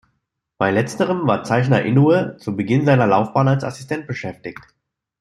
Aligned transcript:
Bei 0.57 0.71
Letzterem 0.71 1.27
war 1.27 1.43
Zeichner 1.43 1.83
Inoue 1.83 2.35
zu 2.39 2.55
Beginn 2.55 2.85
seiner 2.87 3.05
Laufbahn 3.05 3.47
als 3.49 3.63
Assistent 3.63 4.07
beschäftigt. 4.07 4.65